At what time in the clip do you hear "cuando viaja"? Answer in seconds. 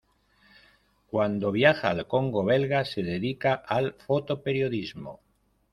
1.05-1.91